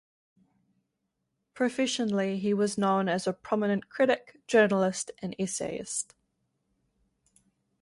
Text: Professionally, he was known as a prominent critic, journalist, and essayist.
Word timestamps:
Professionally, 1.53 2.39
he 2.39 2.55
was 2.55 2.75
known 2.75 3.07
as 3.07 3.27
a 3.27 3.33
prominent 3.33 3.87
critic, 3.87 4.41
journalist, 4.47 5.11
and 5.21 5.35
essayist. 5.37 6.15